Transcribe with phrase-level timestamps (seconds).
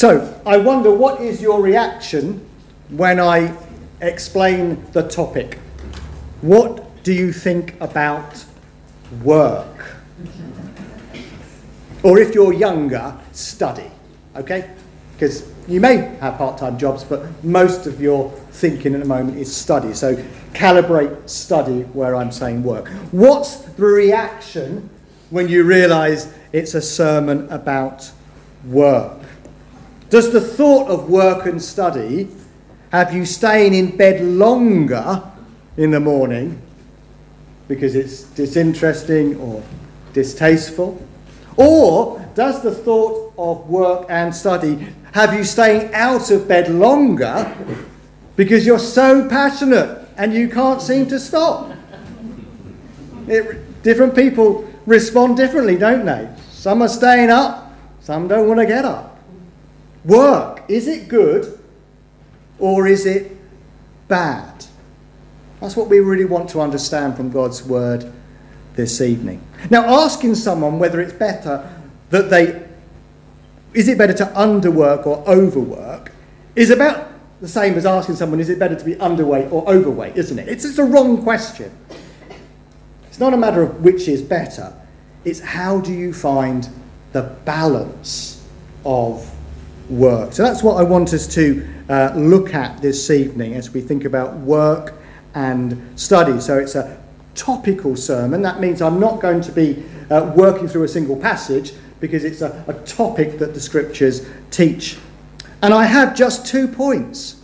[0.00, 2.48] So, I wonder what is your reaction
[2.88, 3.54] when I
[4.00, 5.58] explain the topic?
[6.40, 8.42] What do you think about
[9.22, 9.96] work?
[12.02, 13.90] Or if you're younger, study.
[14.36, 14.70] Okay?
[15.12, 19.36] Because you may have part time jobs, but most of your thinking at the moment
[19.36, 19.92] is study.
[19.92, 20.16] So
[20.54, 22.88] calibrate study where I'm saying work.
[23.10, 24.88] What's the reaction
[25.28, 28.10] when you realise it's a sermon about
[28.64, 29.19] work?
[30.10, 32.28] Does the thought of work and study
[32.90, 35.22] have you staying in bed longer
[35.76, 36.60] in the morning
[37.68, 39.62] because it's disinteresting or
[40.12, 41.00] distasteful?
[41.56, 47.56] Or does the thought of work and study have you staying out of bed longer
[48.34, 51.70] because you're so passionate and you can't seem to stop?
[53.28, 56.28] It, different people respond differently, don't they?
[56.50, 59.09] Some are staying up, some don't want to get up.
[60.04, 61.58] Work, is it good
[62.58, 63.36] or is it
[64.08, 64.64] bad?
[65.60, 68.10] That's what we really want to understand from God's word
[68.74, 69.42] this evening.
[69.68, 71.70] Now, asking someone whether it's better
[72.08, 72.66] that they,
[73.74, 76.12] is it better to underwork or overwork,
[76.56, 77.08] is about
[77.40, 80.48] the same as asking someone, is it better to be underweight or overweight, isn't it?
[80.48, 81.70] It's, it's a wrong question.
[83.08, 84.72] It's not a matter of which is better,
[85.24, 86.68] it's how do you find
[87.12, 88.42] the balance
[88.84, 89.30] of
[89.90, 90.32] work.
[90.32, 94.04] So that's what I want us to uh, look at this evening as we think
[94.04, 94.94] about work
[95.34, 96.40] and study.
[96.40, 97.00] So it's a
[97.34, 98.42] topical sermon.
[98.42, 102.40] That means I'm not going to be uh, working through a single passage because it's
[102.40, 104.98] a, a topic that the scriptures teach.
[105.62, 107.42] And I have just two points,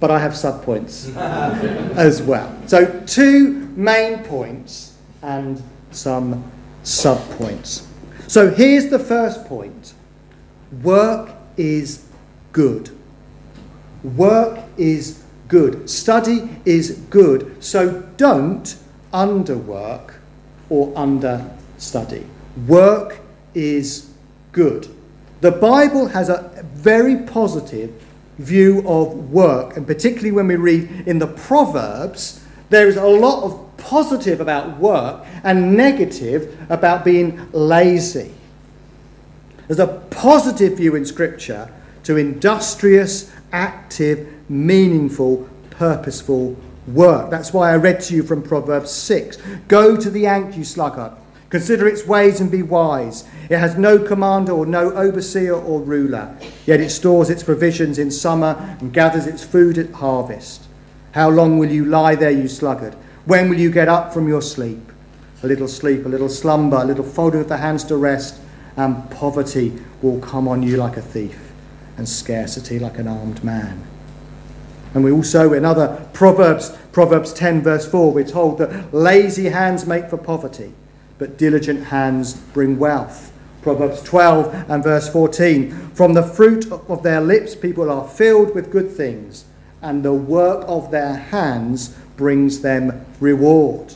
[0.00, 1.14] but I have subpoints
[1.96, 2.54] as well.
[2.66, 6.50] So, two main points and some
[6.82, 7.86] subpoints.
[8.26, 9.92] So, here's the first point
[10.82, 12.04] work is
[12.52, 12.90] good.
[14.02, 15.88] Work is good.
[15.88, 17.62] Study is good.
[17.62, 18.76] So don't
[19.12, 20.14] underwork
[20.68, 22.26] or understudy.
[22.66, 23.18] Work
[23.54, 24.10] is
[24.52, 24.88] good.
[25.40, 27.92] The Bible has a very positive
[28.38, 33.44] view of work, and particularly when we read in the Proverbs, there is a lot
[33.44, 38.32] of positive about work and negative about being lazy.
[39.66, 41.70] There's a positive view in Scripture
[42.04, 46.56] to industrious, active, meaningful, purposeful
[46.86, 47.30] work.
[47.30, 49.38] That's why I read to you from Proverbs 6.
[49.66, 51.12] Go to the ant, you sluggard.
[51.48, 53.24] Consider its ways and be wise.
[53.48, 58.10] It has no commander or no overseer or ruler, yet it stores its provisions in
[58.10, 60.64] summer and gathers its food at harvest.
[61.12, 62.94] How long will you lie there, you sluggard?
[63.24, 64.92] When will you get up from your sleep?
[65.42, 68.40] A little sleep, a little slumber, a little folding of the hands to rest,
[68.76, 71.52] and poverty will come on you like a thief,
[71.96, 73.86] and scarcity like an armed man.
[74.94, 79.86] And we also, in other Proverbs, Proverbs 10, verse 4, we're told that lazy hands
[79.86, 80.72] make for poverty,
[81.18, 83.32] but diligent hands bring wealth.
[83.62, 88.70] Proverbs 12 and verse 14 From the fruit of their lips, people are filled with
[88.70, 89.44] good things,
[89.82, 93.94] and the work of their hands brings them reward.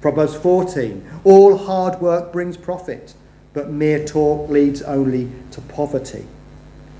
[0.00, 3.14] Proverbs 14 All hard work brings profit,
[3.54, 6.26] but mere talk leads only to poverty.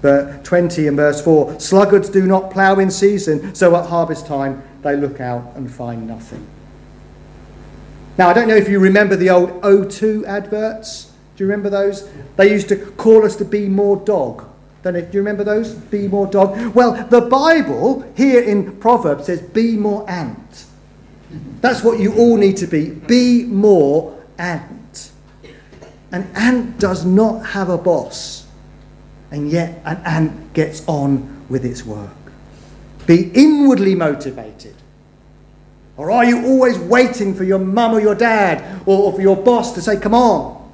[0.00, 4.62] But 20 and verse 4 Sluggards do not plough in season, so at harvest time
[4.82, 6.46] they look out and find nothing.
[8.18, 11.12] Now, I don't know if you remember the old O2 adverts.
[11.36, 12.10] Do you remember those?
[12.36, 14.48] They used to call us to be more dog.
[14.82, 15.72] Don't do you remember those?
[15.72, 16.74] Be more dog.
[16.74, 20.66] Well, the Bible here in Proverbs says, be more ant.
[21.60, 22.90] That's what you all need to be.
[22.90, 24.81] Be more ant.
[26.12, 28.46] An ant does not have a boss
[29.30, 32.10] and yet an ant gets on with its work.
[33.06, 34.74] Be inwardly motivated.
[35.96, 39.36] Or are you always waiting for your mum or your dad or, or for your
[39.36, 40.70] boss to say, come on?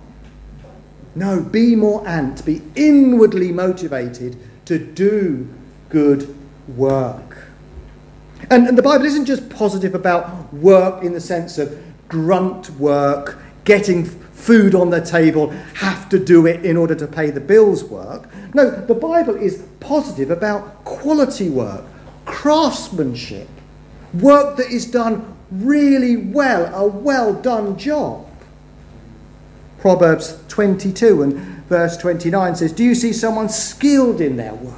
[1.15, 2.45] No, be more ant.
[2.45, 4.37] Be inwardly motivated
[4.67, 5.49] to do
[5.89, 6.35] good
[6.77, 7.45] work.
[8.51, 13.39] And, and the Bible isn't just positive about work in the sense of grunt work,
[13.65, 14.05] getting
[14.39, 18.29] food on the table, have to do it in order to pay the bills work.
[18.55, 21.85] No, the Bible is positive about quality work,
[22.25, 23.49] craftsmanship,
[24.15, 28.27] work that is done really well, a well done job.
[29.81, 31.35] Proverbs 22 and
[31.69, 34.75] verse 29 says, Do you see someone skilled in their work?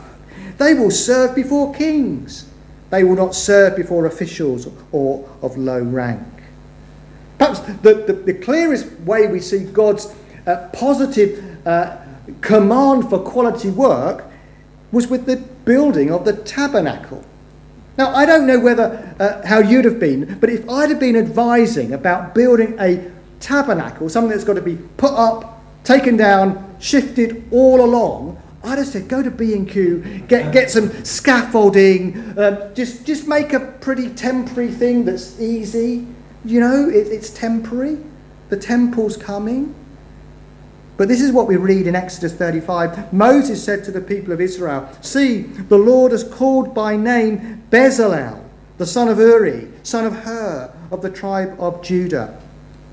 [0.58, 2.46] They will serve before kings.
[2.90, 6.39] They will not serve before officials or of low rank.
[7.40, 10.14] Perhaps the, the, the clearest way we see God's
[10.46, 11.96] uh, positive uh,
[12.42, 14.26] command for quality work
[14.92, 17.24] was with the building of the tabernacle.
[17.96, 21.16] Now, I don't know whether uh, how you'd have been, but if I'd have been
[21.16, 23.10] advising about building a
[23.40, 28.86] tabernacle, something that's got to be put up, taken down, shifted all along, I'd have
[28.86, 34.70] said, go to B&Q, get, get some scaffolding, uh, just, just make a pretty temporary
[34.70, 36.06] thing that's easy.
[36.44, 37.98] You know, it, it's temporary.
[38.48, 39.74] The temple's coming.
[40.96, 43.12] But this is what we read in Exodus 35.
[43.12, 48.42] Moses said to the people of Israel, See, the Lord has called by name Bezalel,
[48.78, 52.38] the son of Uri, son of Hur, of the tribe of Judah,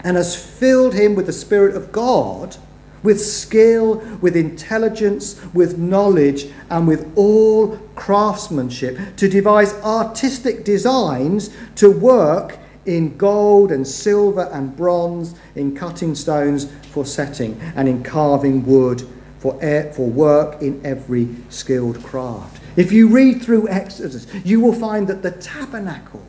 [0.01, 2.57] and has filled him with the Spirit of God
[3.03, 11.89] with skill, with intelligence, with knowledge, and with all craftsmanship, to devise artistic designs to
[11.89, 12.57] work
[12.87, 19.07] in gold and silver and bronze, in cutting stones for setting, and in carving wood
[19.39, 22.61] for, air, for work in every skilled craft.
[22.75, 26.23] If you read through Exodus, you will find that the tabernacle,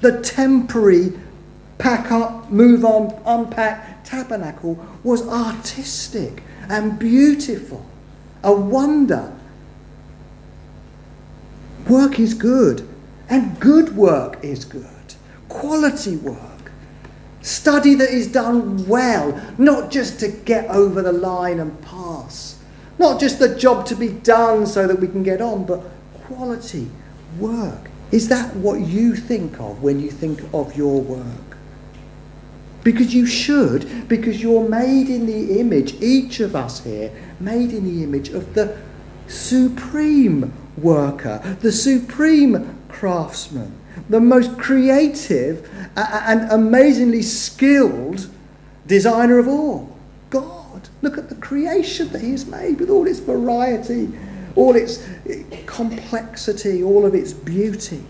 [0.00, 1.12] the temporary
[1.78, 7.84] pack up, move on, unpack tabernacle was artistic and beautiful,
[8.42, 9.32] a wonder.
[11.88, 12.88] Work is good,
[13.28, 14.91] and good work is good.
[15.52, 16.72] Quality work.
[17.42, 22.58] Study that is done well, not just to get over the line and pass.
[22.98, 25.82] Not just the job to be done so that we can get on, but
[26.14, 26.88] quality
[27.38, 27.90] work.
[28.12, 31.56] Is that what you think of when you think of your work?
[32.84, 37.84] Because you should, because you're made in the image, each of us here, made in
[37.84, 38.76] the image of the
[39.28, 43.78] supreme worker, the supreme craftsman,
[44.08, 48.30] the most creative and amazingly skilled
[48.86, 49.96] designer of all.
[50.30, 50.88] God.
[51.02, 54.10] Look at the creation that He has made with all its variety,
[54.56, 55.06] all its
[55.66, 58.04] complexity, all of its beauty.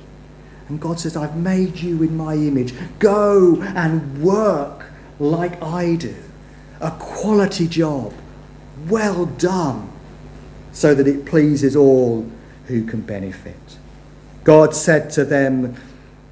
[0.68, 2.74] And God says, I've made you in my image.
[2.98, 4.86] Go and work
[5.18, 6.14] like I do.
[6.80, 8.12] A quality job.
[8.88, 9.90] Well done.
[10.72, 12.30] So that it pleases all
[12.66, 13.78] who can benefit.
[14.44, 15.76] God said to them,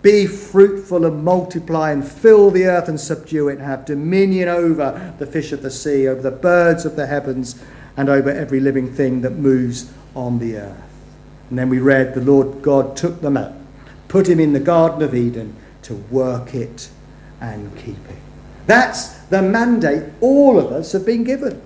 [0.02, 5.26] Be fruitful and multiply and fill the earth and subdue it have dominion over the
[5.26, 7.62] fish of the sea, over the birds of the heavens,
[7.96, 10.82] and over every living thing that moves on the earth.
[11.48, 13.54] And then we read, The Lord God took them up
[14.10, 16.90] put him in the Garden of Eden to work it
[17.40, 18.18] and keep it.
[18.66, 21.62] That's the mandate all of us have been given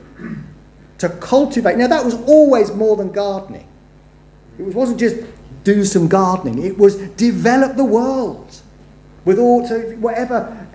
[0.99, 1.79] to cultivate.
[1.79, 3.67] Now, that was always more than gardening.
[4.58, 5.17] It wasn't just
[5.65, 8.61] do some gardening, it was develop the world
[9.25, 9.67] with all,
[9.97, 10.67] whatever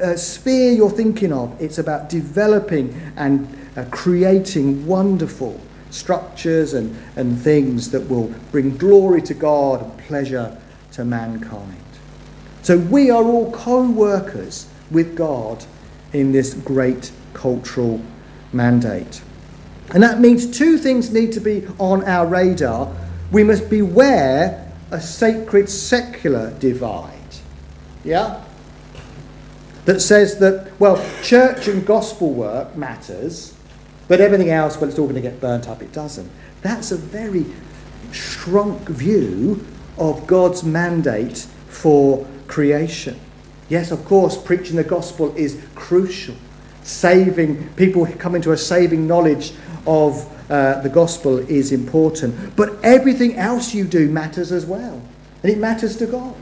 [0.00, 7.38] uh, sphere you're thinking of, it's about developing and uh, creating wonderful structures and, and
[7.40, 10.56] things that will bring glory to God and pleasure
[10.92, 11.82] to mankind.
[12.62, 15.64] So we are all co workers with God
[16.12, 18.00] in this great cultural
[18.52, 19.22] mandate.
[19.90, 22.94] And that means two things need to be on our radar.
[23.30, 27.14] We must beware a sacred secular divide.
[28.04, 28.42] Yeah?
[29.84, 33.54] That says that, well, church and gospel work matters,
[34.06, 35.82] but everything else, well, it's all going to get burnt up.
[35.82, 36.30] It doesn't.
[36.62, 37.46] That's a very
[38.12, 39.66] shrunk view
[39.98, 43.18] of God's mandate for creation.
[43.68, 46.34] Yes, of course, preaching the gospel is crucial.
[46.82, 49.52] Saving people coming to a saving knowledge
[49.86, 52.56] of uh, the gospel is important.
[52.56, 55.02] But everything else you do matters as well.
[55.42, 56.34] And it matters to God.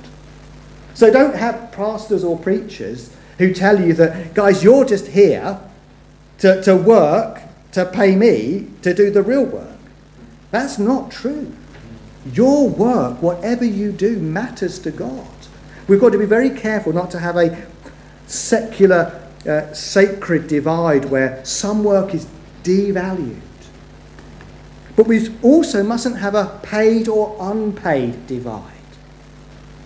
[0.94, 5.60] So don't have pastors or preachers who tell you that, guys, you're just here
[6.38, 9.78] to, to work, to pay me to do the real work.
[10.50, 11.52] That's not true.
[12.32, 15.28] Your work, whatever you do, matters to God.
[15.86, 17.66] We've got to be very careful not to have a
[18.26, 22.26] secular, uh, sacred divide where some work is
[22.64, 23.40] devalued.
[24.96, 28.72] But we also mustn't have a paid or unpaid divide.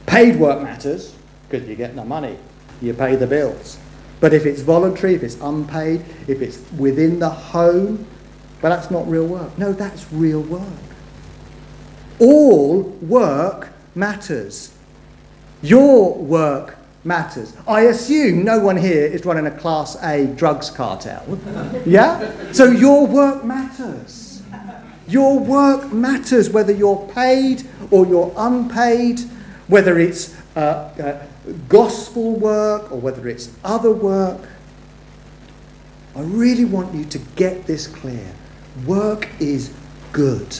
[0.06, 1.14] Paid work matters
[1.48, 2.36] because you get the money,
[2.80, 3.78] you pay the bills.
[4.20, 8.06] But if it's voluntary, if it's unpaid, if it's within the home,
[8.62, 9.56] well, that's not real work.
[9.58, 10.62] No, that's real work.
[12.20, 14.72] All work matters.
[15.62, 17.56] Your work matters.
[17.66, 21.38] I assume no one here is running a Class A drugs cartel.
[21.86, 22.52] Yeah?
[22.52, 24.29] So your work matters.
[25.10, 29.18] Your work matters whether you're paid or you're unpaid,
[29.66, 31.26] whether it's uh, uh,
[31.68, 34.48] gospel work or whether it's other work.
[36.14, 38.32] I really want you to get this clear.
[38.86, 39.72] Work is
[40.12, 40.58] good.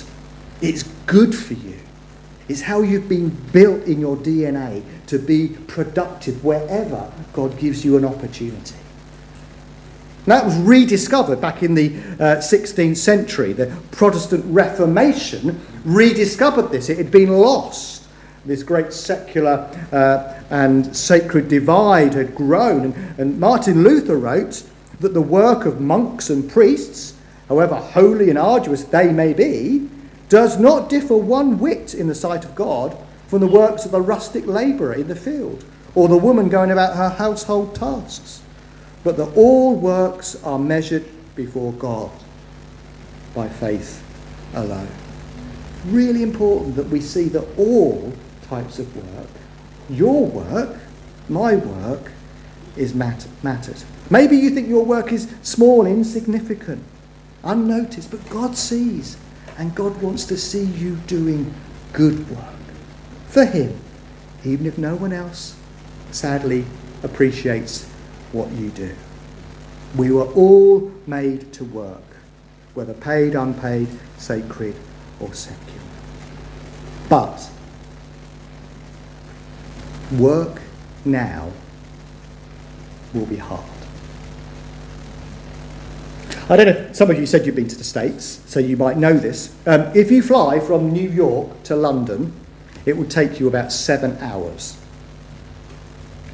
[0.61, 1.79] It's good for you.
[2.49, 7.97] It's how you've been built in your DNA to be productive wherever God gives you
[7.97, 8.75] an opportunity.
[10.27, 13.53] That was rediscovered back in the uh, 16th century.
[13.53, 16.89] The Protestant Reformation rediscovered this.
[16.89, 18.07] It had been lost.
[18.45, 22.87] This great secular uh, and sacred divide had grown.
[22.87, 24.63] And, and Martin Luther wrote
[25.01, 27.15] that the work of monks and priests,
[27.49, 29.89] however holy and arduous they may be,
[30.29, 32.97] does not differ one whit in the sight of God
[33.27, 36.97] from the works of the rustic labourer in the field or the woman going about
[36.97, 38.43] her household tasks,
[39.05, 41.05] but that all works are measured
[41.35, 42.11] before God
[43.35, 44.05] by faith
[44.55, 44.89] alone.
[45.87, 49.29] Really important that we see that all types of work,
[49.89, 50.77] your work,
[51.29, 52.13] my work,
[52.77, 53.85] is mat- matters.
[54.11, 56.85] Maybe you think your work is small, insignificant,
[57.43, 59.17] unnoticed, but God sees
[59.57, 61.53] and God wants to see you doing
[61.93, 62.55] good work
[63.27, 63.79] for Him,
[64.45, 65.57] even if no one else
[66.11, 66.65] sadly
[67.03, 67.90] appreciates
[68.33, 68.95] what you do.
[69.97, 72.03] We were all made to work,
[72.75, 74.75] whether paid, unpaid, sacred,
[75.19, 75.81] or secular.
[77.09, 77.51] But
[80.13, 80.61] work
[81.05, 81.51] now
[83.13, 83.65] will be hard.
[86.49, 88.97] I don't know, some of you said you've been to the States, so you might
[88.97, 89.55] know this.
[89.67, 92.33] Um, if you fly from New York to London,
[92.87, 94.77] it will take you about seven hours.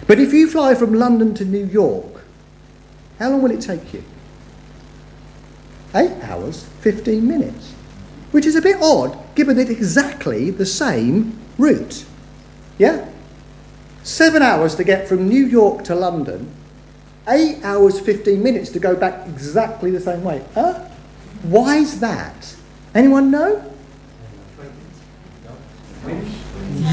[0.06, 2.24] But if you fly from London to New York,
[3.18, 4.04] how long will it take you?
[5.94, 7.72] Eight hours, 15 minutes.
[8.30, 12.04] Which is a bit odd, given it's exactly the same route.
[12.78, 13.08] Yeah?
[14.02, 16.50] Seven hours to get from New York to London,
[17.28, 20.44] 8 hours 15 minutes to go back exactly the same way.
[20.54, 20.74] Huh?
[21.42, 22.54] Why is that?
[22.94, 23.72] Anyone know?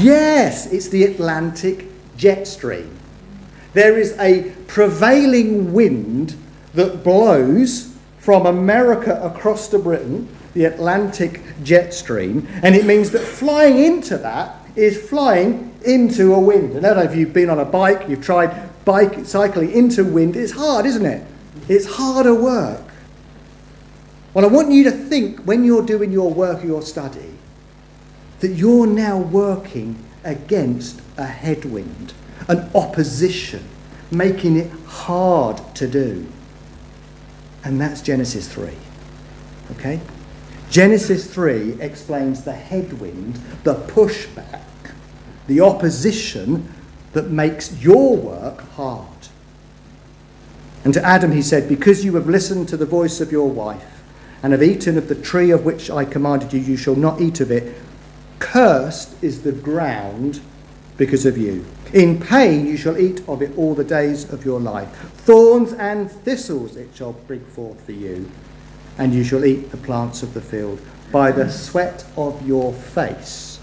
[0.00, 2.98] Yes, it's the Atlantic jet stream.
[3.74, 6.36] There is a prevailing wind
[6.74, 13.20] that blows from America across to Britain, the Atlantic jet stream, and it means that
[13.20, 16.76] flying into that is flying into a wind.
[16.76, 20.04] And I don't know if you've been on a bike, you've tried bike cycling into
[20.04, 20.36] wind.
[20.36, 21.26] It's hard, isn't it?
[21.68, 22.82] It's harder work.
[24.32, 27.34] Well, I want you to think when you're doing your work or your study
[28.40, 32.14] that you're now working against a headwind,
[32.48, 33.64] an opposition,
[34.10, 36.26] making it hard to do.
[37.64, 38.70] And that's Genesis 3.
[39.72, 40.00] Okay?
[40.70, 44.60] Genesis 3 explains the headwind, the pushback,
[45.46, 46.72] the opposition
[47.12, 49.08] that makes your work hard.
[50.84, 54.02] And to Adam he said, Because you have listened to the voice of your wife
[54.42, 57.40] and have eaten of the tree of which I commanded you, you shall not eat
[57.40, 57.74] of it.
[58.38, 60.40] Cursed is the ground
[60.98, 61.64] because of you.
[61.94, 64.88] In pain you shall eat of it all the days of your life.
[65.18, 68.28] Thorns and thistles it shall bring forth for you,
[68.98, 70.80] and you shall eat the plants of the field.
[71.12, 73.60] By the sweat of your face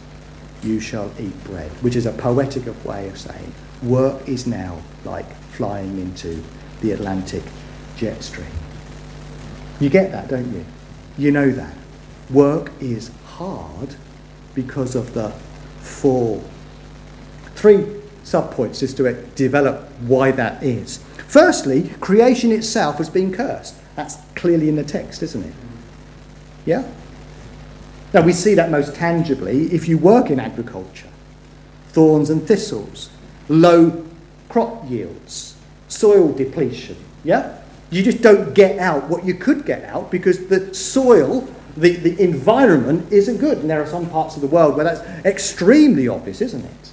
[0.63, 5.29] you shall eat bread, which is a poetic way of saying work is now like
[5.51, 6.41] flying into
[6.79, 7.43] the Atlantic
[7.97, 8.47] jet stream.
[9.81, 10.65] You get that, don't you?
[11.17, 11.75] You know that.
[12.29, 13.95] Work is hard
[14.55, 15.31] because of the
[15.81, 16.41] fall.
[17.55, 20.97] Three subpoints just to eh, develop why that is.
[21.27, 23.75] Firstly, creation itself has been cursed.
[23.95, 25.53] That's clearly in the text, isn't it?
[26.65, 26.89] Yeah?
[28.13, 31.07] Now, we see that most tangibly if you work in agriculture
[31.91, 33.09] thorns and thistles,
[33.49, 34.05] low
[34.49, 35.55] crop yields,
[35.87, 36.97] soil depletion.
[37.23, 37.57] Yeah?
[37.89, 42.21] You just don't get out what you could get out because the soil, the, the
[42.21, 43.57] environment isn't good.
[43.59, 46.91] And there are some parts of the world where that's extremely obvious, isn't it?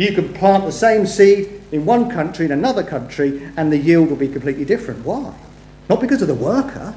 [0.00, 4.08] You can plant the same seed in one country, in another country, and the yield
[4.08, 5.04] will be completely different.
[5.04, 5.34] Why?
[5.90, 6.94] Not because of the worker,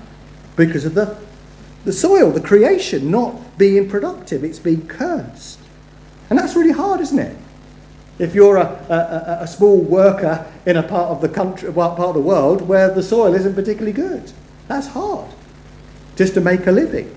[0.56, 1.18] because of the
[1.84, 4.42] the soil, the creation, not being productive.
[4.42, 5.60] It's being cursed.
[6.30, 7.36] And that's really hard, isn't it?
[8.20, 12.14] If you're a, a, a, small worker in a part of the country, part of
[12.14, 14.32] the world where the soil isn't particularly good,
[14.70, 15.30] that's hard
[16.16, 17.14] just to make a living.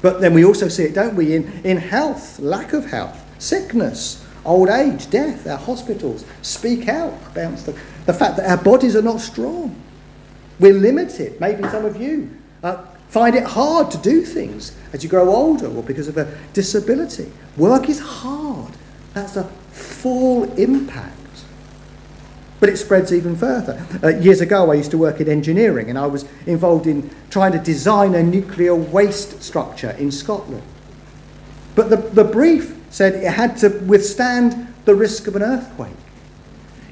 [0.00, 4.23] But then we also see it, don't we, in, in health, lack of health, sickness,
[4.44, 5.46] old age, death.
[5.46, 9.80] Our hospitals speak out about the, the fact that our bodies are not strong.
[10.60, 11.40] We're limited.
[11.40, 12.30] Maybe some of you
[12.62, 16.36] uh, find it hard to do things as you grow older or because of a
[16.52, 17.30] disability.
[17.56, 18.74] Work is hard.
[19.14, 21.14] That's a full impact.
[22.60, 23.84] But it spreads even further.
[24.02, 27.52] Uh, years ago, I used to work in engineering and I was involved in trying
[27.52, 30.62] to design a nuclear waste structure in Scotland.
[31.74, 35.96] But the, the brief said it had to withstand the risk of an earthquake,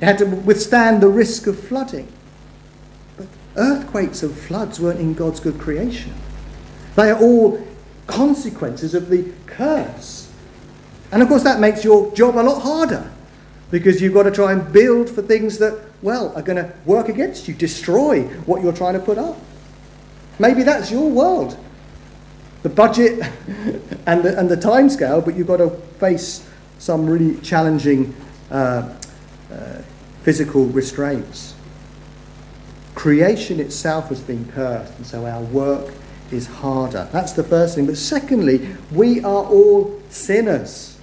[0.00, 2.08] it had to withstand the risk of flooding.
[3.16, 6.12] But earthquakes and floods weren't in God's good creation,
[6.96, 7.64] they are all
[8.08, 10.28] consequences of the curse.
[11.12, 13.08] And of course, that makes your job a lot harder
[13.70, 17.08] because you've got to try and build for things that, well, are going to work
[17.08, 19.38] against you, destroy what you're trying to put up.
[20.40, 21.56] Maybe that's your world.
[22.62, 23.22] The budget
[24.06, 28.14] and the, and the time scale, but you've got to face some really challenging
[28.50, 28.88] uh,
[29.52, 29.82] uh,
[30.22, 31.54] physical restraints.
[32.94, 35.92] Creation itself has been cursed, and so our work
[36.30, 37.08] is harder.
[37.12, 37.86] That's the first thing.
[37.86, 40.98] But secondly, we are all sinners.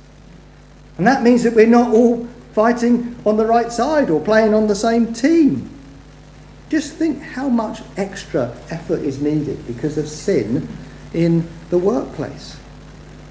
[0.98, 4.68] And that means that we're not all fighting on the right side or playing on
[4.68, 5.70] the same team.
[6.70, 10.68] Just think how much extra effort is needed because of sin
[11.14, 12.58] in the workplace.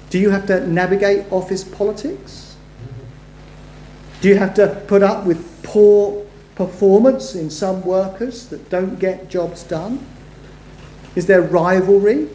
[0.09, 2.55] Do you have to navigate office politics?
[4.21, 9.29] Do you have to put up with poor performance in some workers that don't get
[9.29, 10.05] jobs done?
[11.15, 12.29] Is there rivalry?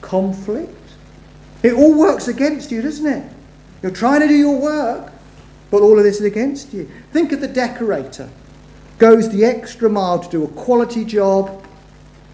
[0.00, 0.70] Conflict?
[1.62, 3.32] It all works against you, doesn't it?
[3.82, 5.12] You're trying to do your work,
[5.70, 6.90] but all of this is against you.
[7.12, 8.28] Think of the decorator.
[8.98, 11.63] Goes the extra mile to do a quality job,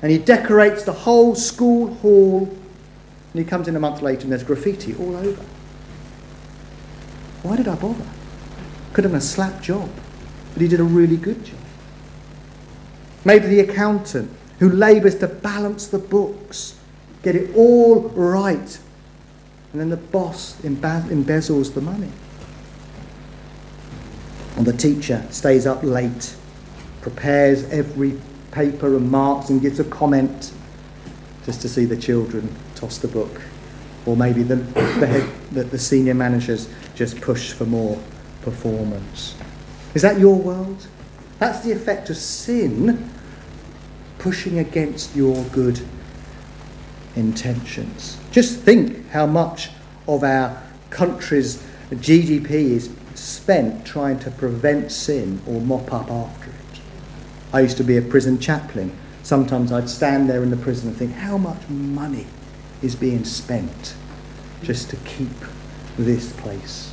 [0.02, 2.48] and he decorates the whole school hall,
[3.32, 5.44] and he comes in a month later and there's graffiti all over.
[7.42, 8.06] Why did I bother?
[8.92, 9.88] Could have been a slap job,
[10.52, 11.58] but he did a really good job.
[13.24, 16.78] Maybe the accountant who labours to balance the books,
[17.22, 18.78] get it all right,
[19.72, 22.10] and then the boss embezzles the money.
[24.56, 26.34] And the teacher stays up late,
[27.00, 30.52] prepares every paper and marks and gives a comment
[31.46, 33.40] just to see the children toss the book.
[34.06, 38.00] Or maybe the, the, head, the, the senior managers just push for more
[38.42, 39.36] performance.
[39.94, 40.86] Is that your world?
[41.38, 43.10] That's the effect of sin
[44.18, 45.80] pushing against your good
[47.16, 48.18] intentions.
[48.30, 49.70] Just think how much
[50.06, 56.39] of our country's GDP is spent trying to prevent sin or mop up after.
[57.52, 58.96] I used to be a prison chaplain.
[59.22, 62.26] Sometimes I'd stand there in the prison and think, how much money
[62.82, 63.94] is being spent
[64.62, 65.28] just to keep
[65.98, 66.92] this place?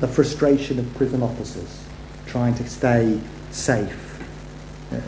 [0.00, 1.84] The frustration of prison officers
[2.26, 3.18] trying to stay
[3.50, 4.22] safe.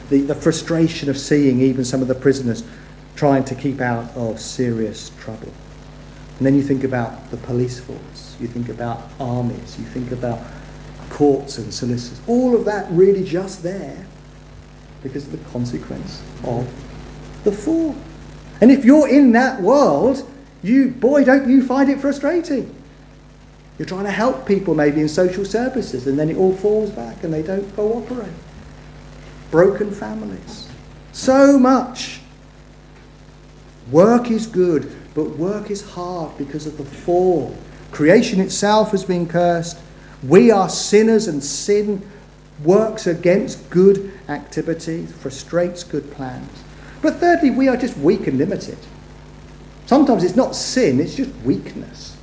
[0.09, 2.65] The, the frustration of seeing even some of the prisoners
[3.17, 5.53] trying to keep out of serious trouble.
[6.39, 10.41] And then you think about the police force, you think about armies, you think about
[11.11, 12.21] courts and solicitors.
[12.27, 14.07] All of that really just there
[15.03, 16.67] because of the consequence of
[17.45, 17.95] the fall.
[18.61, 20.29] And if you're in that world,
[20.63, 22.75] you boy, don't you find it frustrating?
[23.79, 27.23] You're trying to help people maybe in social services, and then it all falls back
[27.23, 28.33] and they don't cooperate.
[29.51, 30.69] Broken families.
[31.13, 32.21] So much.
[33.91, 37.57] Work is good, but work is hard because of the fall.
[37.93, 39.79] Creation itself has been cursed.
[40.23, 42.03] We are sinners, and sin
[42.65, 46.65] works against good activity, frustrates good plans.
[47.01, 48.79] But thirdly, we are just weak and limited.
[49.87, 52.17] Sometimes it's not sin, it's just weakness.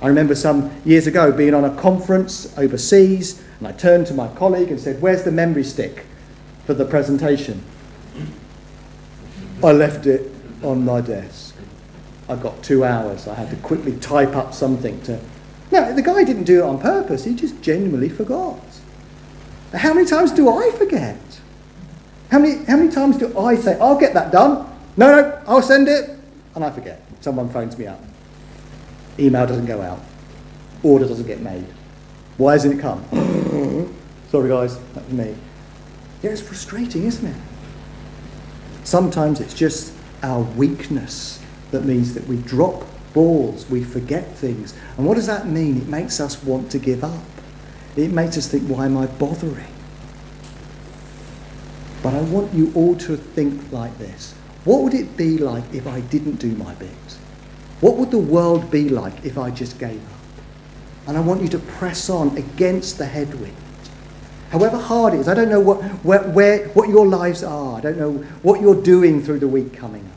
[0.00, 4.28] I remember some years ago being on a conference overseas, and I turned to my
[4.28, 6.06] colleague and said, Where's the memory stick
[6.66, 7.62] for the presentation?
[9.64, 10.30] I left it
[10.62, 11.56] on my desk.
[12.28, 13.26] I got two hours.
[13.26, 15.18] I had to quickly type up something to.
[15.72, 17.24] No, the guy didn't do it on purpose.
[17.24, 18.60] He just genuinely forgot.
[19.74, 21.18] How many times do I forget?
[22.30, 24.66] How many, how many times do I say, I'll get that done?
[24.96, 26.10] No, no, I'll send it.
[26.54, 27.02] And I forget.
[27.20, 28.00] Someone phones me up.
[29.18, 30.00] Email doesn't go out.
[30.82, 31.66] Order doesn't get made.
[32.36, 33.04] Why hasn't it come?
[34.30, 35.34] Sorry, guys, that's me.
[36.22, 37.36] Yeah, it's frustrating, isn't it?
[38.84, 44.74] Sometimes it's just our weakness that means that we drop balls, we forget things.
[44.96, 45.76] And what does that mean?
[45.76, 47.22] It makes us want to give up.
[47.98, 49.74] It makes us think, why am I bothering?
[52.00, 54.34] But I want you all to think like this.
[54.64, 56.90] What would it be like if I didn't do my bit?
[57.80, 60.20] What would the world be like if I just gave up?
[61.08, 63.56] And I want you to press on against the headwind.
[64.50, 67.78] However hard it is, I don't know what, where, where, what your lives are.
[67.78, 70.12] I don't know what you're doing through the week coming up.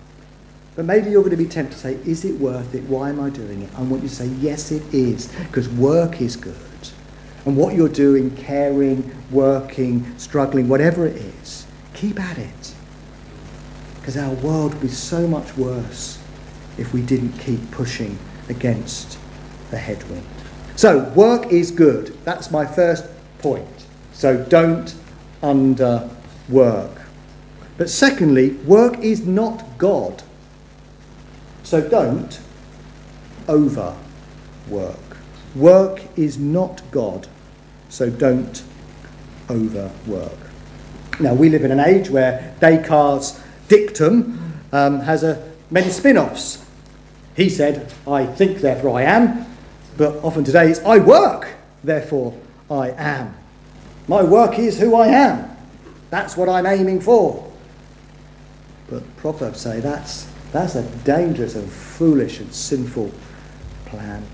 [0.75, 2.83] But maybe you're going to be tempted to say, Is it worth it?
[2.83, 3.69] Why am I doing it?
[3.75, 6.55] I want you to say, Yes, it is, because work is good.
[7.45, 12.75] And what you're doing, caring, working, struggling, whatever it is, keep at it.
[13.99, 16.19] Because our world would be so much worse
[16.77, 18.17] if we didn't keep pushing
[18.49, 19.17] against
[19.71, 20.25] the headwind.
[20.75, 22.17] So, work is good.
[22.25, 23.05] That's my first
[23.39, 23.85] point.
[24.13, 24.93] So, don't
[25.41, 27.01] underwork.
[27.77, 30.23] But secondly, work is not God.
[31.63, 32.39] So, don't
[33.49, 33.97] overwork.
[35.55, 37.27] Work is not God.
[37.89, 38.63] So, don't
[39.49, 40.37] overwork.
[41.19, 46.65] Now, we live in an age where Descartes' dictum um, has a, many spin offs.
[47.35, 49.45] He said, I think, therefore I am.
[49.97, 51.47] But often today it's, I work,
[51.83, 52.37] therefore
[52.69, 53.35] I am.
[54.07, 55.49] My work is who I am.
[56.09, 57.51] That's what I'm aiming for.
[58.89, 63.11] But Proverbs say that's, that's a dangerous and foolish and sinful
[63.85, 64.25] plan.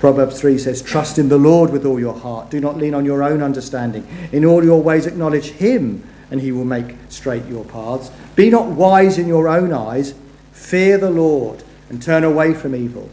[0.00, 2.50] Proverbs 3 says, Trust in the Lord with all your heart.
[2.50, 4.08] Do not lean on your own understanding.
[4.32, 8.10] In all your ways acknowledge him, and he will make straight your paths.
[8.34, 10.14] Be not wise in your own eyes.
[10.52, 13.10] Fear the Lord and turn away from evil.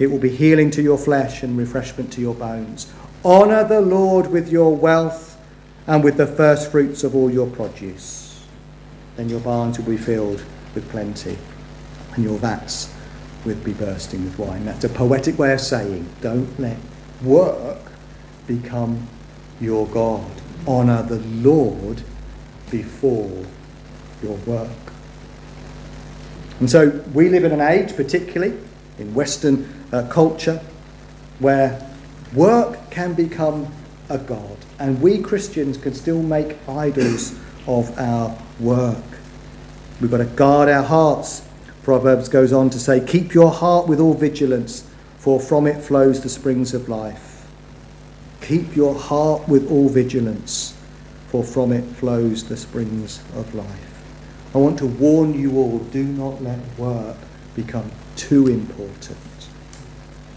[0.00, 2.92] It will be healing to your flesh and refreshment to your bones.
[3.24, 5.38] Honour the Lord with your wealth
[5.86, 8.44] and with the first fruits of all your produce.
[9.16, 10.42] Then your barns will be filled
[10.74, 11.38] with plenty,
[12.14, 12.93] and your vats
[13.44, 14.64] will be bursting with wine.
[14.64, 16.78] That's a poetic way of saying don't let
[17.22, 17.78] work
[18.46, 19.08] become
[19.60, 20.30] your God.
[20.66, 22.02] Honour the Lord
[22.70, 23.44] before
[24.22, 24.70] your work.
[26.60, 28.58] And so we live in an age, particularly
[28.98, 30.62] in Western uh, culture,
[31.38, 31.90] where
[32.32, 33.72] work can become
[34.08, 37.34] a god, and we Christians can still make idols
[37.66, 39.04] of our work.
[40.00, 41.46] We've got to guard our hearts.
[41.84, 46.22] Proverbs goes on to say, Keep your heart with all vigilance, for from it flows
[46.22, 47.46] the springs of life.
[48.40, 50.76] Keep your heart with all vigilance,
[51.28, 54.02] for from it flows the springs of life.
[54.54, 57.16] I want to warn you all do not let work
[57.54, 59.18] become too important.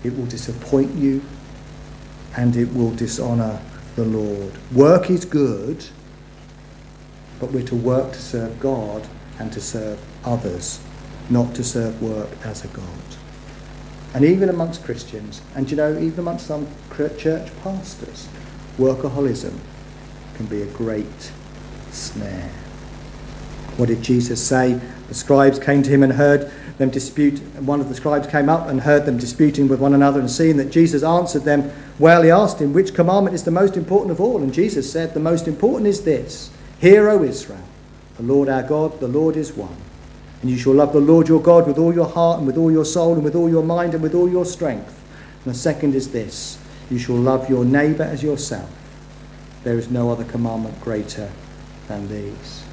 [0.03, 1.21] It will disappoint you
[2.36, 3.62] and it will dishonour
[3.95, 4.53] the Lord.
[4.73, 5.86] Work is good,
[7.39, 9.07] but we're to work to serve God
[9.39, 10.79] and to serve others,
[11.30, 12.86] not to serve work as a God.
[14.13, 18.28] And even amongst Christians, and you know, even amongst some church pastors,
[18.78, 19.58] workaholism
[20.36, 21.32] can be a great
[21.92, 22.50] snare.
[23.76, 24.80] What did Jesus say?
[25.08, 27.40] The scribes came to him and heard them dispute.
[27.60, 30.58] One of the scribes came up and heard them disputing with one another, and seeing
[30.58, 34.22] that Jesus answered them well, he asked him, Which commandment is the most important of
[34.22, 34.42] all?
[34.44, 37.63] And Jesus said, The most important is this Hear, O Israel,
[38.18, 39.78] the Lord our God, the Lord is one.
[40.41, 42.71] And you shall love the Lord your God with all your heart, and with all
[42.71, 45.04] your soul, and with all your mind, and with all your strength.
[45.43, 48.69] And the second is this You shall love your neighbour as yourself.
[49.63, 51.32] There is no other commandment greater
[51.88, 52.63] than these.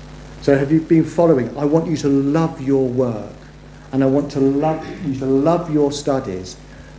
[0.42, 1.56] So have you been following?
[1.56, 3.32] I want you to love your work
[3.94, 6.56] and I want to love you to love your studies,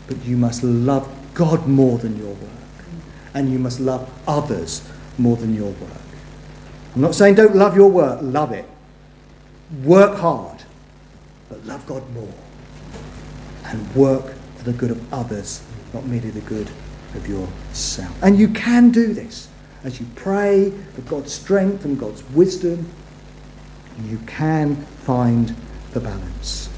[0.07, 2.85] but you must love God more than your work.
[3.33, 4.81] And you must love others
[5.17, 6.01] more than your work.
[6.95, 8.63] I'm not saying don't love your work, love it.
[9.83, 10.54] Work hard,
[11.49, 12.33] but love God more.
[13.65, 16.69] And work for the good of others, not merely the good
[17.15, 18.15] of yourself.
[18.23, 19.49] And you can do this
[19.83, 22.87] as you pray for God's strength and God's wisdom
[24.03, 25.55] you can find
[25.91, 26.69] the balance.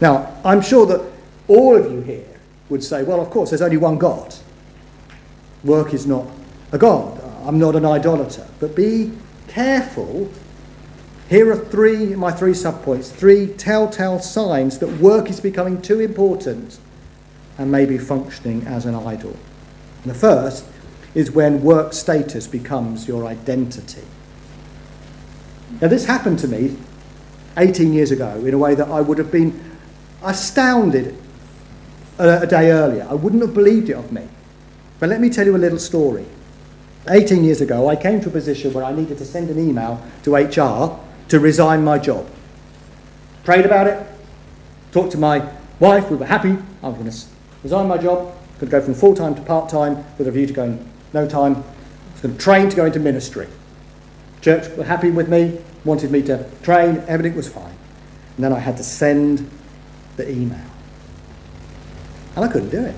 [0.00, 1.00] Now, I'm sure that
[1.48, 2.26] all of you here
[2.68, 4.34] would say, well, of course, there's only one God.
[5.64, 6.26] Work is not
[6.72, 7.22] a God.
[7.44, 8.46] I'm not an idolater.
[8.60, 9.12] But be
[9.48, 10.30] careful.
[11.30, 16.80] Here are three, my three subpoints, three telltale signs that work is becoming too important
[17.56, 19.36] and maybe functioning as an idol.
[20.02, 20.64] And the first
[21.14, 24.02] is when work status becomes your identity.
[25.80, 26.76] Now, this happened to me
[27.56, 29.78] 18 years ago in a way that I would have been
[30.24, 31.16] astounded
[32.18, 33.06] a, a day earlier.
[33.08, 34.26] I wouldn't have believed it of me.
[34.98, 36.26] But let me tell you a little story.
[37.08, 40.04] 18 years ago, I came to a position where I needed to send an email
[40.24, 40.98] to HR
[41.30, 42.28] to resign my job.
[43.44, 44.06] Prayed about it,
[44.92, 46.56] talked to my wife, we were happy.
[46.82, 47.16] I was going to
[47.62, 50.52] resign my job, to go from full time to part time with a view to
[50.52, 51.56] going no time.
[51.56, 53.48] I was going to train to go into ministry.
[54.42, 57.74] Church were happy with me, wanted me to train, everything was fine.
[58.36, 59.50] And then I had to send
[60.16, 60.60] the email.
[62.36, 62.94] And I couldn't do it.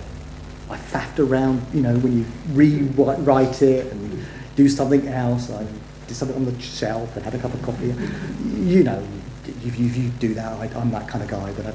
[0.71, 4.25] I faffed around, you know, when you rewrite it and
[4.57, 5.51] do something else.
[5.51, 5.67] I
[6.07, 7.95] did something on the shelf and had a cup of coffee.
[8.55, 9.07] You know,
[9.47, 11.53] if you, you do that, I, am that kind of guy.
[11.53, 11.71] But I,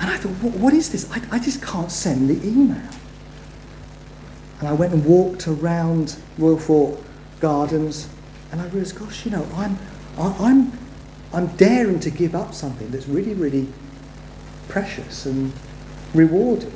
[0.00, 1.10] and I thought, what, what is this?
[1.12, 2.88] I, I just can't send the email.
[4.60, 7.02] And I went and walked around Royal
[7.40, 8.08] Gardens
[8.52, 9.78] and I realised, gosh, you know, I'm,
[10.18, 10.78] I, I'm,
[11.32, 13.66] I'm daring to give up something that's really, really
[14.68, 15.52] precious and
[16.14, 16.72] rewarding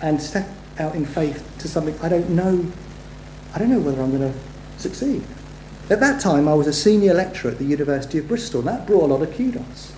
[0.00, 2.66] and step out in faith to something I don't know,
[3.54, 4.38] I don't know whether I'm going to
[4.78, 5.24] succeed.
[5.92, 8.86] At that time, I was a senior lecturer at the University of Bristol, and that
[8.86, 9.92] brought a lot of kudos.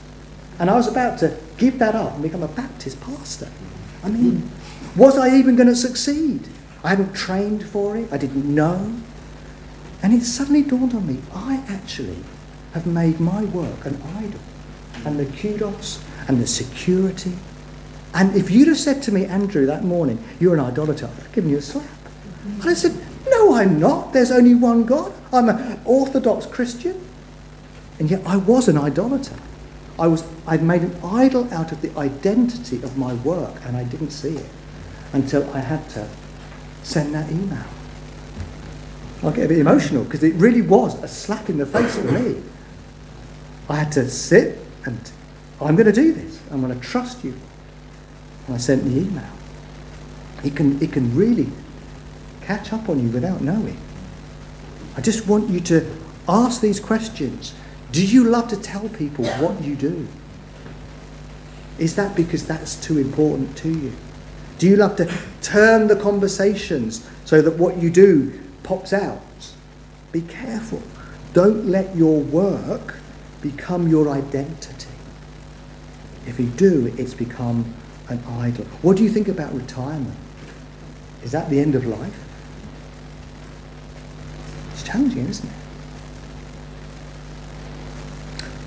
[0.59, 3.49] And I was about to give that up and become a Baptist pastor.
[4.03, 4.51] I mean,
[4.97, 6.49] was I even going to succeed?
[6.83, 8.97] I hadn't trained for it, I didn't know.
[10.03, 12.25] And it suddenly dawned on me I actually
[12.73, 14.41] have made my work an idol.
[15.07, 17.35] And the kudos and the security.
[18.13, 21.33] And if you'd have said to me, Andrew, that morning, you're an idolater, I'd have
[21.33, 21.87] given you a slap.
[22.45, 24.13] And I said, No, I'm not.
[24.13, 25.13] There's only one God.
[25.33, 27.01] I'm an Orthodox Christian.
[27.99, 29.37] And yet I was an idolater.
[29.99, 33.85] I was, I'd made an idol out of the identity of my work, and I
[33.85, 34.51] didn't see it
[35.13, 36.09] until I had to
[36.83, 37.65] send that email.
[39.23, 42.11] I get a bit emotional because it really was a slap in the face for
[42.11, 42.43] me.
[43.69, 44.99] I had to sit and
[45.61, 46.41] I'm going to do this.
[46.51, 47.35] I'm going to trust you.
[48.47, 49.31] And I sent the email.
[50.45, 51.49] It can, it can really
[52.45, 53.79] catch up on you without knowing.
[54.97, 55.91] I just want you to
[56.29, 57.55] ask these questions.
[57.91, 60.07] Do you love to tell people what you do?
[61.79, 63.93] Is that because that's too important to you?
[64.59, 69.21] Do you love to turn the conversations so that what you do pops out?
[70.13, 70.83] Be careful.
[71.33, 72.97] Don't let your work
[73.43, 74.89] become your identity.
[76.27, 77.75] If you do, it's become
[78.09, 78.65] an idol.
[78.83, 80.17] What do you think about retirement?
[81.23, 82.24] Is that the end of life?
[84.95, 85.57] Challenging, isn't it?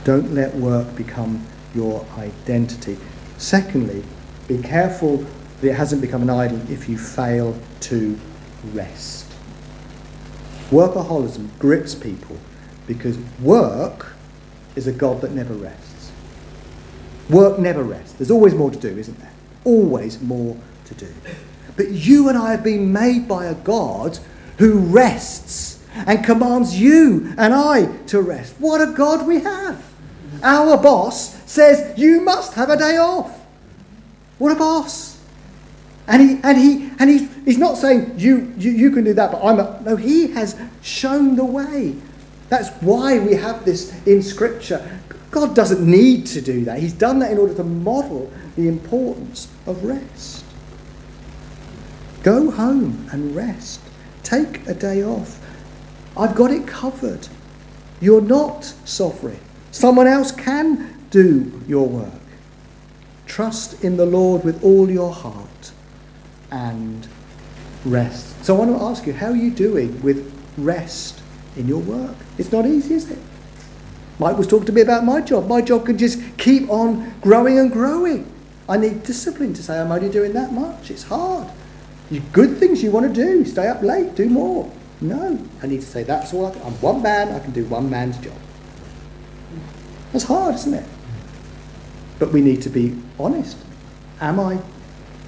[0.03, 2.97] Don't let work become your identity.
[3.37, 4.03] Secondly,
[4.45, 5.25] be careful
[5.61, 8.19] that it hasn't become an idol if you fail to
[8.73, 9.31] rest.
[10.69, 12.35] Workaholism grips people
[12.87, 14.11] because work
[14.75, 16.11] is a God that never rests.
[17.29, 18.11] Work never rests.
[18.11, 19.33] There's always more to do, isn't there?
[19.63, 21.07] Always more to do.
[21.77, 24.19] But you and I have been made by a God
[24.57, 28.55] who rests and commands you and I to rest.
[28.59, 29.83] What a God we have!
[30.43, 33.39] Our boss says you must have a day off.
[34.37, 35.19] What a boss!
[36.07, 39.31] And he and he and he's he's not saying you you, you can do that,
[39.31, 41.95] but I'm a no, he has shown the way.
[42.49, 44.99] That's why we have this in Scripture.
[45.31, 46.79] God doesn't need to do that.
[46.79, 50.45] He's done that in order to model the importance of rest.
[52.23, 53.81] Go home and rest.
[54.23, 55.36] Take a day off.
[56.17, 57.27] I've got it covered.
[58.01, 59.39] You're not sovereign.
[59.71, 62.11] Someone else can do your work.
[63.25, 65.71] Trust in the Lord with all your heart
[66.51, 67.07] and
[67.85, 68.43] rest.
[68.43, 71.21] So I want to ask you, how are you doing with rest
[71.55, 72.15] in your work?
[72.37, 73.19] It's not easy, is it?
[74.19, 75.47] Mike was talking to me about my job.
[75.47, 78.31] My job can just keep on growing and growing.
[78.67, 80.89] I need discipline to say I'm only doing that much.
[80.89, 81.47] It's hard.
[82.09, 83.45] You good things you want to do.
[83.45, 84.71] Stay up late, do more.
[84.99, 86.47] No, I need to say that's all.
[86.47, 86.61] I can.
[86.63, 87.31] I'm one man.
[87.31, 88.37] I can do one man's job.
[90.11, 90.85] That's hard, isn't it?
[92.19, 93.57] But we need to be honest.
[94.19, 94.59] Am I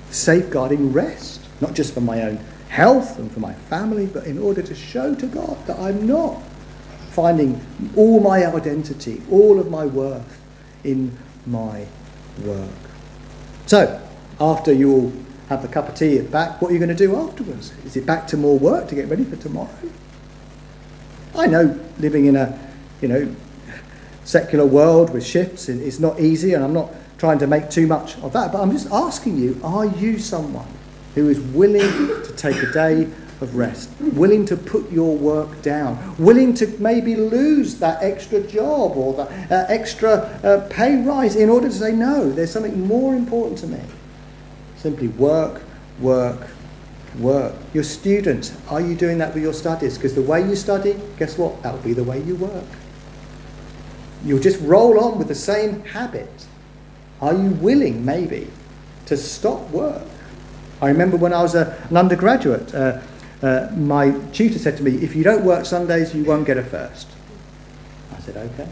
[0.09, 2.37] safeguarding rest, not just for my own
[2.69, 6.41] health and for my family, but in order to show to God that I'm not
[7.11, 7.61] finding
[7.95, 10.41] all my identity, all of my worth
[10.83, 11.85] in my
[12.43, 12.69] work.
[13.65, 14.01] So,
[14.39, 15.13] after you all
[15.49, 17.73] have the cup of tea back, what are you going to do afterwards?
[17.83, 19.69] Is it back to more work to get ready for tomorrow?
[21.35, 22.57] I know living in a,
[23.01, 23.35] you know,
[24.23, 28.15] secular world with shifts is not easy, and I'm not trying to make too much
[28.19, 30.67] of that, but I'm just asking you, are you someone
[31.15, 31.81] who is willing
[32.23, 33.03] to take a day
[33.41, 38.95] of rest, willing to put your work down, willing to maybe lose that extra job
[38.95, 40.11] or that uh, extra
[40.43, 43.81] uh, pay rise in order to say, no, there's something more important to me.
[44.79, 45.61] Simply work,
[45.99, 46.47] work,
[47.17, 47.53] work.
[47.73, 49.97] Your students, are you doing that with your studies?
[49.97, 51.61] Because the way you study, guess what?
[51.63, 52.63] That will be the way you work.
[54.23, 56.45] You'll just roll on with the same habit.
[57.21, 58.47] Are you willing, maybe,
[59.07, 60.07] to stop work?
[60.81, 63.01] I remember when I was a, an undergraduate, uh,
[63.41, 66.63] uh, my tutor said to me, if you don't work Sundays, you won't get a
[66.63, 67.07] first.
[68.15, 68.67] I said, okay.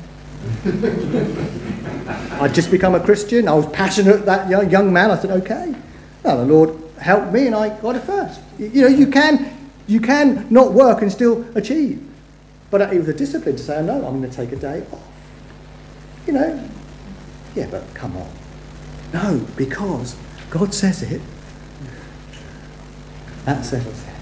[2.40, 3.48] I'd just become a Christian.
[3.48, 5.12] I was passionate, that young, young man.
[5.12, 5.76] I said, okay.
[6.28, 8.42] Well, the Lord helped me and I got it first.
[8.60, 12.06] You, know, you can, you can not work and still achieve.
[12.70, 14.86] But it was a discipline to say, oh, no, I'm going to take a day
[14.92, 15.08] off.
[16.26, 16.70] You know,
[17.56, 18.30] yeah, but come on.
[19.14, 20.18] No, because
[20.50, 21.22] God says it.
[23.46, 24.14] That settles it.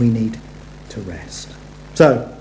[0.00, 0.40] We need
[0.88, 1.52] to rest.
[1.92, 2.34] So,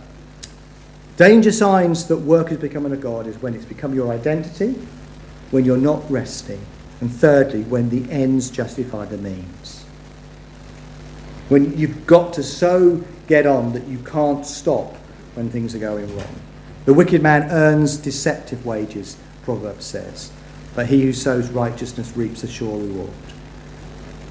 [1.18, 4.76] danger signs that work is becoming a God is when it's become your identity,
[5.52, 6.66] when you're not resting,
[7.02, 9.86] and thirdly, when the ends justify the means.
[11.48, 14.96] When you've got to so get on that you can't stop
[15.36, 16.42] when things are going wrong.
[16.86, 20.32] The wicked man earns deceptive wages, Proverbs says,
[20.76, 23.12] but he who sows righteousness reaps a sure reward.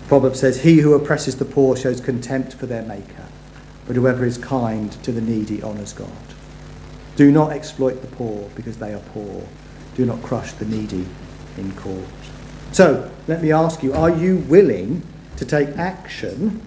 [0.09, 3.27] Proverbs says, He who oppresses the poor shows contempt for their maker,
[3.87, 6.09] but whoever is kind to the needy honours God.
[7.17, 9.45] Do not exploit the poor because they are poor.
[9.97, 11.07] Do not crush the needy
[11.57, 12.05] in court.
[12.73, 15.03] So, let me ask you, are you willing
[15.37, 16.61] to take action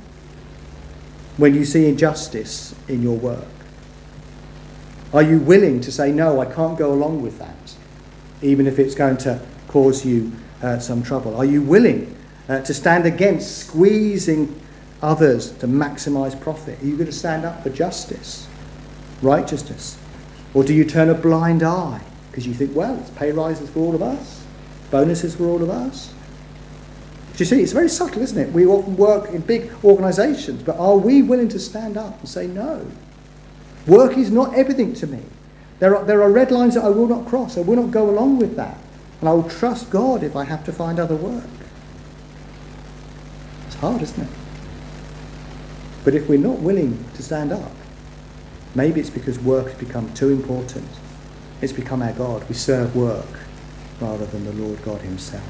[1.37, 3.47] when you see injustice in your work?
[5.13, 7.75] Are you willing to say, no, I can't go along with that,
[8.41, 11.35] even if it's going to cause you uh, some trouble?
[11.35, 12.15] Are you willing
[12.47, 14.59] uh, to stand against squeezing
[15.01, 16.81] others to maximize profit?
[16.81, 18.47] Are you going to stand up for justice,
[19.21, 19.97] righteousness?
[20.53, 23.79] Or do you turn a blind eye because you think, well, it's pay rises for
[23.79, 24.40] all of us,
[24.91, 26.13] bonuses for all of us?
[27.34, 28.51] Do you see, it's very subtle, isn't it?
[28.51, 32.45] We often work in big organisations, but are we willing to stand up and say
[32.45, 32.86] no?
[33.88, 35.23] Work is not everything to me.
[35.80, 37.58] There are, there are red lines that I will not cross.
[37.58, 38.77] I will not go along with that.
[39.19, 41.43] And I will trust God if I have to find other work.
[43.65, 44.30] It's hard, isn't it?
[46.04, 47.71] But if we're not willing to stand up,
[48.75, 50.88] maybe it's because work has become too important.
[51.62, 52.47] It's become our God.
[52.49, 53.39] We serve work
[54.01, 55.43] rather than the Lord God Himself.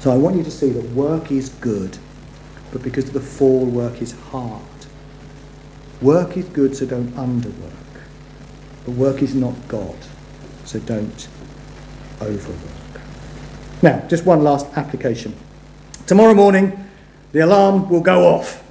[0.00, 1.98] So I want you to see that work is good,
[2.72, 4.62] but because of the fall, work is hard.
[6.00, 7.72] Work is good, so don't underwork.
[8.86, 9.96] But work is not God,
[10.64, 11.28] so don't
[12.22, 13.02] overwork.
[13.82, 15.34] Now, just one last application.
[16.06, 16.88] Tomorrow morning,
[17.32, 18.62] the alarm will go off,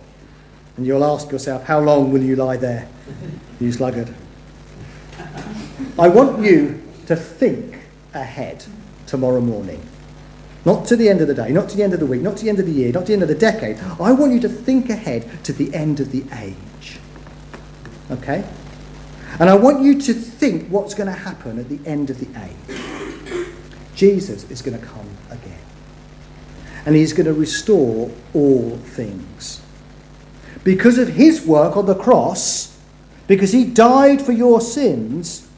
[0.77, 2.87] and you'll ask yourself, how long will you lie there,
[3.59, 4.13] you sluggard?
[5.97, 7.78] I want you to think
[8.13, 8.65] ahead
[9.05, 9.81] tomorrow morning.
[10.65, 12.37] Not to the end of the day, not to the end of the week, not
[12.37, 13.77] to the end of the year, not to the end of the decade.
[13.99, 16.99] I want you to think ahead to the end of the age.
[18.11, 18.43] Okay?
[19.39, 22.27] And I want you to think what's going to happen at the end of the
[22.39, 23.47] age.
[23.95, 25.59] Jesus is going to come again.
[26.85, 29.61] And he's going to restore all things.
[30.63, 32.77] Because of his work on the cross,
[33.27, 35.48] because he died for your sins,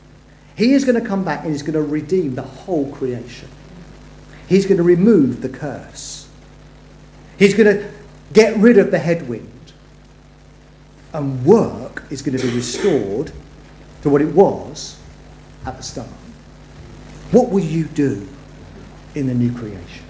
[0.62, 3.50] he is going to come back and he's going to redeem the whole creation.
[4.48, 6.30] He's going to remove the curse.
[7.40, 7.92] He's going to
[8.32, 9.74] get rid of the headwind
[11.14, 13.32] and work is going to be restored
[14.04, 15.00] to what it was
[15.66, 16.08] at the start.
[17.32, 18.30] What will you do
[19.16, 20.06] in the new creation?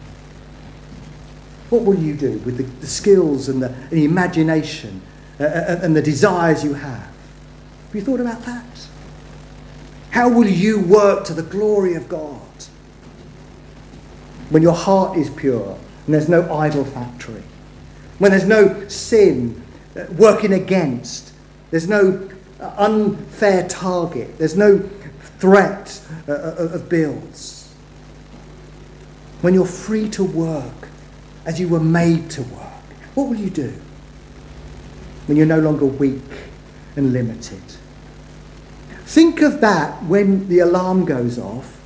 [1.70, 5.02] What will you do with the, the skills and the, and the imagination
[5.40, 7.00] uh, uh and the desires you have?
[7.88, 8.66] Have you thought about that?
[10.12, 12.42] How will you work to the glory of God
[14.50, 17.44] when your heart is pure and there's no idol factory?
[18.20, 19.62] When there's no sin
[19.96, 21.34] uh, working against.
[21.70, 24.38] There's no uh, unfair target.
[24.38, 24.80] There's no
[25.40, 27.74] threat uh, of bills.
[29.42, 30.90] When you're free to work
[31.46, 32.84] as you were made to work,
[33.16, 33.74] what will you do?
[35.26, 36.22] When you're no longer weak
[36.96, 37.62] and limited.
[39.12, 41.82] Think of that when the alarm goes off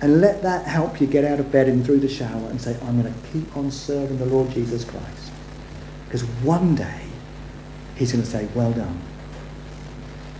[0.00, 2.78] and let that help you get out of bed and through the shower and say,
[2.80, 5.32] I'm going to keep on serving the Lord Jesus Christ.
[6.06, 7.02] Because one day
[7.94, 8.98] he's going to say, Well done,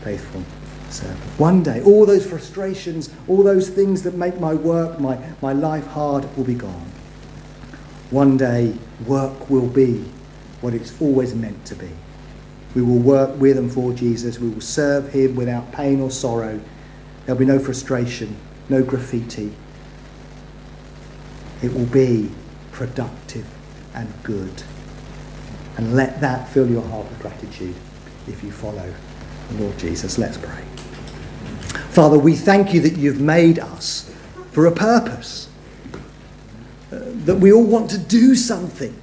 [0.02, 0.42] faithful
[0.88, 1.20] servant.
[1.38, 5.86] One day, all those frustrations, all those things that make my work, my, my life
[5.88, 6.90] hard, will be gone.
[8.10, 8.74] One day,
[9.06, 10.06] work will be
[10.62, 11.90] what it's always meant to be.
[12.74, 14.38] We will work with and for Jesus.
[14.38, 16.60] We will serve him without pain or sorrow.
[17.24, 18.36] There'll be no frustration,
[18.68, 19.52] no graffiti.
[21.62, 22.30] It will be
[22.72, 23.46] productive
[23.94, 24.62] and good.
[25.76, 27.74] And let that fill your heart with gratitude
[28.26, 28.92] if you follow
[29.50, 30.18] the Lord Jesus.
[30.18, 30.64] Let's pray.
[31.90, 34.12] Father, we thank you that you've made us
[34.50, 35.48] for a purpose.
[36.92, 38.94] Uh, that we all want to do something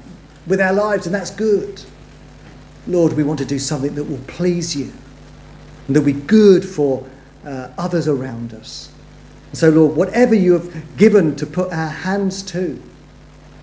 [0.45, 1.83] with our lives, and that's good.
[2.87, 4.91] Lord, we want to do something that will please you
[5.87, 7.05] and that will be good for
[7.45, 8.91] uh, others around us.
[9.49, 12.81] And so, Lord, whatever you have given to put our hands to,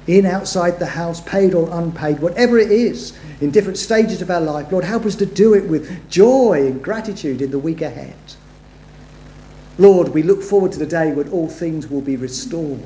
[0.06, 4.40] in, outside the house, paid or unpaid, whatever it is, in different stages of our
[4.40, 4.70] life.
[4.72, 8.16] Lord, help us to do it with joy and gratitude in the week ahead.
[9.78, 12.80] Lord, we look forward to the day when all things will be restored.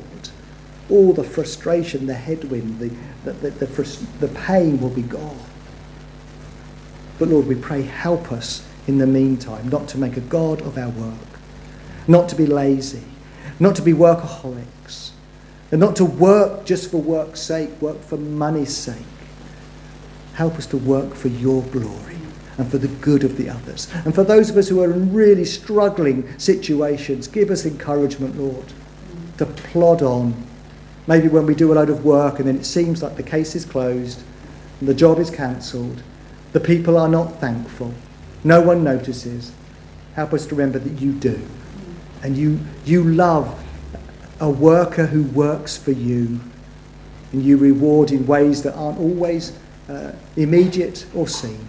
[0.90, 2.90] All the frustration, the headwind, the,
[3.24, 5.38] the, the, the, the pain will be gone.
[7.22, 10.76] But Lord, we pray, help us in the meantime not to make a God of
[10.76, 11.38] our work,
[12.08, 13.04] not to be lazy,
[13.60, 15.12] not to be workaholics,
[15.70, 18.96] and not to work just for work's sake, work for money's sake.
[20.34, 22.16] Help us to work for your glory
[22.58, 23.88] and for the good of the others.
[24.04, 28.72] And for those of us who are in really struggling situations, give us encouragement, Lord,
[29.38, 30.34] to plod on.
[31.06, 33.54] Maybe when we do a load of work and then it seems like the case
[33.54, 34.24] is closed
[34.80, 36.02] and the job is cancelled,
[36.52, 37.94] the people are not thankful,
[38.44, 39.52] no one notices.
[40.14, 41.40] Help us to remember that you do.
[42.22, 43.62] And you, you love
[44.40, 46.40] a worker who works for you.
[47.32, 49.56] And you reward in ways that aren't always
[49.88, 51.66] uh, immediate or seen.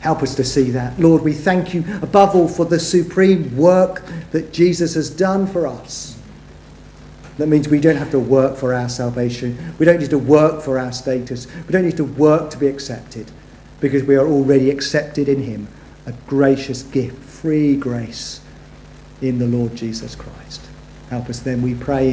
[0.00, 1.00] Help us to see that.
[1.00, 5.66] Lord, we thank you above all for the supreme work that Jesus has done for
[5.66, 6.20] us.
[7.38, 9.74] That means we don't have to work for our salvation.
[9.78, 11.48] We don't need to work for our status.
[11.66, 13.32] We don't need to work to be accepted
[13.84, 15.68] because we are already accepted in Him.
[16.06, 18.40] A gracious gift, free grace
[19.20, 20.62] in the Lord Jesus Christ.
[21.10, 22.12] Help us then, we pray in